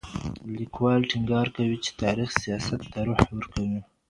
ليکوال 0.59 1.01
ټينګار 1.11 1.47
کوي 1.57 1.77
چي 1.83 1.91
تاريخ 2.03 2.29
سياست 2.43 2.81
ته 2.91 2.99
روح 3.07 3.19
ورکوي. 3.35 3.79